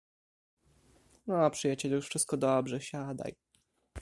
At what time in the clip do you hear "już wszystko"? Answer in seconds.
1.95-2.37